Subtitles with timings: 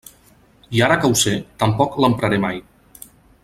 [0.77, 2.59] I ara que ho sé, tampoc no l'empraré mai.